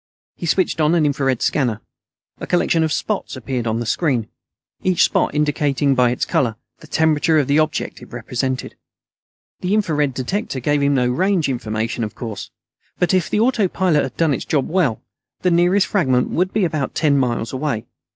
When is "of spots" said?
2.83-3.35